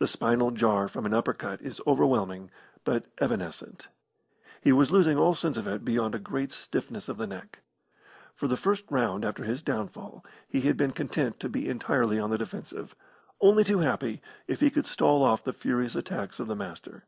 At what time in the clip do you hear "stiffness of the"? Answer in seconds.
6.52-7.28